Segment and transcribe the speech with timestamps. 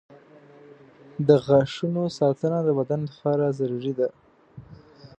[1.27, 4.09] •د غاښونو ساتنه د بدن لپاره ضروري ده.